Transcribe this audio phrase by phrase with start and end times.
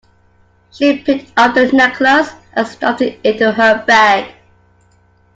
[0.71, 4.33] She picked up the necklace and stuffed it into her bag